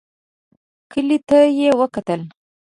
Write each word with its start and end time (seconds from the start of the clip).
کلي 0.91 1.17
ته 1.27 1.37
يې 1.57 1.69
وکتل. 1.79 2.21